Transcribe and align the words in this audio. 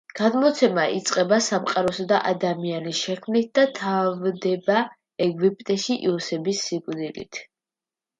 გადმოცემა 0.17 0.83
იწყება 0.99 1.37
სამყაროსა 1.47 2.05
და 2.11 2.21
ადამიანის 2.29 3.01
შექმნით 3.07 3.51
და 3.59 3.65
თავდება 3.79 4.79
ეგვიპტეში 5.27 5.99
იოსების 6.09 6.63
სიკვდილით. 6.71 7.43